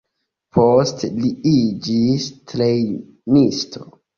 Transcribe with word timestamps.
Poste 0.57 1.09
li 1.17 1.29
iĝis 1.53 2.27
trejnisto. 2.53 3.89